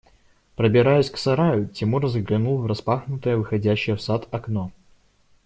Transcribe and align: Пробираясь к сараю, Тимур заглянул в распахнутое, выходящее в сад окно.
Пробираясь 0.55 1.11
к 1.11 1.17
сараю, 1.19 1.67
Тимур 1.67 2.07
заглянул 2.09 2.57
в 2.57 2.65
распахнутое, 2.65 3.37
выходящее 3.37 3.95
в 3.95 4.01
сад 4.01 4.27
окно. 4.31 4.71